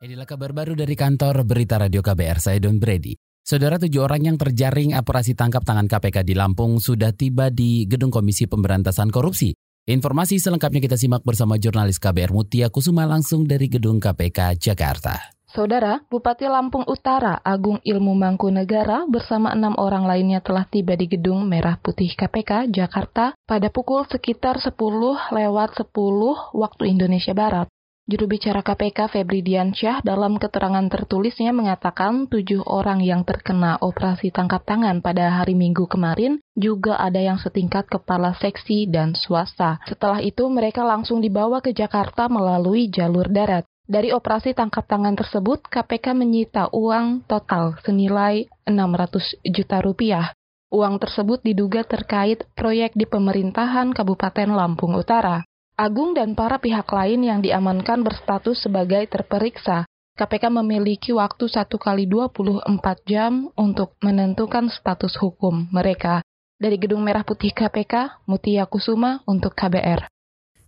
[0.00, 3.12] Inilah kabar baru dari kantor Berita Radio KBR, saya Don Brady.
[3.44, 8.08] Saudara tujuh orang yang terjaring operasi tangkap tangan KPK di Lampung sudah tiba di Gedung
[8.08, 9.52] Komisi Pemberantasan Korupsi.
[9.84, 15.36] Informasi selengkapnya kita simak bersama jurnalis KBR Mutia Kusuma langsung dari Gedung KPK Jakarta.
[15.52, 21.44] Saudara, Bupati Lampung Utara Agung Ilmu Mangkunegara bersama enam orang lainnya telah tiba di Gedung
[21.44, 24.72] Merah Putih KPK Jakarta pada pukul sekitar 10
[25.28, 25.92] lewat 10
[26.56, 27.68] waktu Indonesia Barat.
[28.10, 34.66] Juru bicara KPK Febri Diansyah dalam keterangan tertulisnya mengatakan tujuh orang yang terkena operasi tangkap
[34.66, 39.78] tangan pada hari Minggu kemarin juga ada yang setingkat kepala seksi dan swasta.
[39.86, 43.62] Setelah itu mereka langsung dibawa ke Jakarta melalui jalur darat.
[43.86, 50.34] Dari operasi tangkap tangan tersebut, KPK menyita uang total senilai 600 juta rupiah.
[50.74, 55.46] Uang tersebut diduga terkait proyek di pemerintahan Kabupaten Lampung Utara.
[55.80, 59.88] Agung dan para pihak lain yang diamankan berstatus sebagai terperiksa.
[60.12, 62.68] KPK memiliki waktu 1 kali 24
[63.08, 66.20] jam untuk menentukan status hukum mereka.
[66.60, 70.04] Dari Gedung Merah Putih KPK, Mutia Kusuma untuk KBR.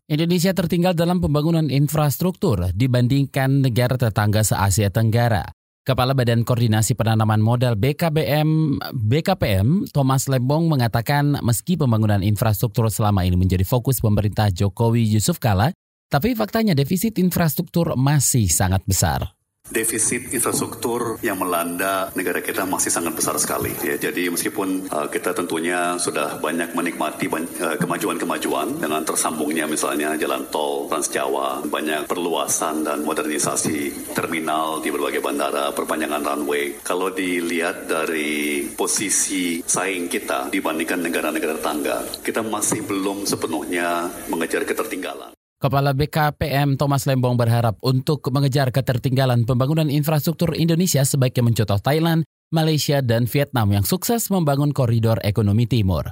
[0.09, 5.45] Indonesia tertinggal dalam pembangunan infrastruktur dibandingkan negara tetangga se-Asia Tenggara.
[5.83, 13.35] Kepala Badan Koordinasi Penanaman Modal BKBM BKPM Thomas Lembong mengatakan meski pembangunan infrastruktur selama ini
[13.35, 15.75] menjadi fokus pemerintah Jokowi Yusuf Kala,
[16.07, 19.35] tapi faktanya defisit infrastruktur masih sangat besar
[19.73, 23.73] defisit infrastruktur yang melanda negara kita masih sangat besar sekali.
[23.83, 30.45] Ya, jadi meskipun uh, kita tentunya sudah banyak menikmati uh, kemajuan-kemajuan dengan tersambungnya misalnya jalan
[30.53, 36.77] tol Trans Jawa, banyak perluasan dan modernisasi terminal di berbagai bandara, perpanjangan runway.
[36.85, 45.33] Kalau dilihat dari posisi saing kita dibandingkan negara-negara tetangga, kita masih belum sepenuhnya mengejar ketertinggalan.
[45.63, 52.99] Kepala BKPM Thomas Lembong berharap untuk mengejar ketertinggalan pembangunan infrastruktur Indonesia sebaiknya mencontoh Thailand, Malaysia,
[52.99, 56.11] dan Vietnam yang sukses membangun koridor ekonomi timur.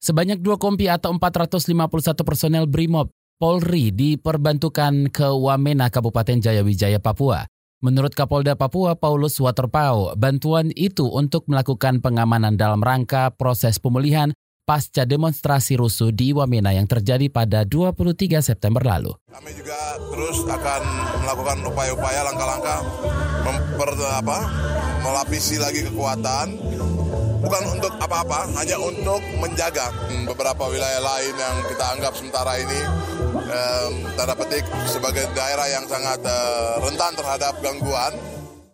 [0.00, 7.44] Sebanyak dua kompi atau 451 personel BRIMOB Polri diperbantukan ke Wamena, Kabupaten Jayawijaya, Papua.
[7.84, 14.32] Menurut Kapolda Papua Paulus Waterpau, bantuan itu untuk melakukan pengamanan dalam rangka proses pemulihan
[14.68, 19.16] pasca demonstrasi rusuh di Wamena yang terjadi pada 23 September lalu.
[19.32, 20.82] Kami juga terus akan
[21.24, 22.84] melakukan upaya-upaya langkah-langkah
[23.48, 24.38] memper apa
[25.00, 26.52] melapisi lagi kekuatan.
[27.38, 29.88] Bukan untuk apa-apa, hanya untuk menjaga.
[30.26, 32.80] Beberapa wilayah lain yang kita anggap sementara ini
[33.48, 38.12] um, tanda petik sebagai daerah yang sangat uh, rentan terhadap gangguan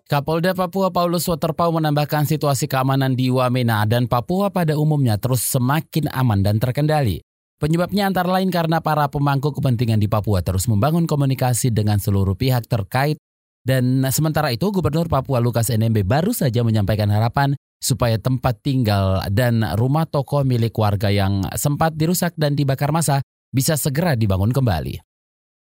[0.04, 6.12] Kapolda Papua Paulus Waterpau menambahkan situasi keamanan di Wamena dan Papua pada umumnya terus semakin
[6.12, 7.24] aman dan terkendali.
[7.56, 12.68] Penyebabnya antara lain karena para pemangku kepentingan di Papua terus membangun komunikasi dengan seluruh pihak
[12.68, 13.16] terkait
[13.64, 19.64] dan sementara itu Gubernur Papua Lukas NMB baru saja menyampaikan harapan supaya tempat tinggal dan
[19.80, 25.13] rumah toko milik warga yang sempat dirusak dan dibakar masa bisa segera dibangun kembali.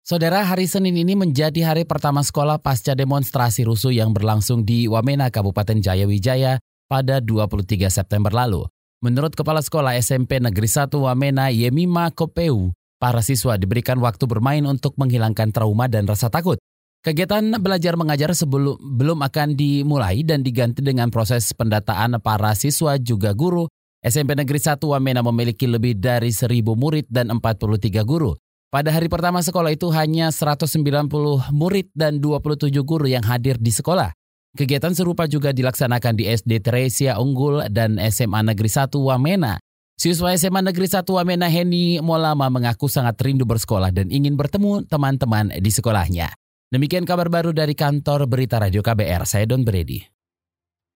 [0.07, 5.35] Saudara, hari Senin ini menjadi hari pertama sekolah pasca demonstrasi rusuh yang berlangsung di Wamena,
[5.35, 8.71] Kabupaten Jayawijaya pada 23 September lalu.
[9.03, 12.71] Menurut Kepala Sekolah SMP Negeri 1 Wamena, Yemima Kopeu,
[13.03, 16.63] para siswa diberikan waktu bermain untuk menghilangkan trauma dan rasa takut.
[17.03, 23.35] Kegiatan belajar mengajar sebelum belum akan dimulai dan diganti dengan proses pendataan para siswa juga
[23.35, 23.67] guru.
[24.07, 28.39] SMP Negeri 1 Wamena memiliki lebih dari 1000 murid dan 43 guru.
[28.67, 30.83] Pada hari pertama sekolah itu hanya 190
[31.55, 34.11] murid dan 27 guru yang hadir di sekolah.
[34.57, 39.61] Kegiatan serupa juga dilaksanakan di SD Teresia Unggul dan SMA Negeri 1 Wamena.
[39.97, 45.53] Siswa SMA Negeri 1 Wamena Heni Molama mengaku sangat rindu bersekolah dan ingin bertemu teman-teman
[45.57, 46.33] di sekolahnya.
[46.73, 50.16] Demikian kabar baru dari kantor Berita Radio KBR, saya Don Brady.